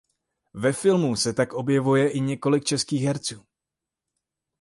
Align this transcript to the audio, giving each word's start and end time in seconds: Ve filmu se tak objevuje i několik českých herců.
Ve 0.53 0.73
filmu 0.73 1.15
se 1.15 1.33
tak 1.33 1.53
objevuje 1.53 2.09
i 2.11 2.19
několik 2.19 2.63
českých 2.65 3.03
herců. 3.03 3.45